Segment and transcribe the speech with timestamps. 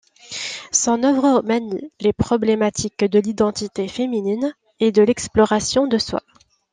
[0.71, 6.23] Son œuvre manie les problématiques de l'identité féminine et de l'exploration de soi.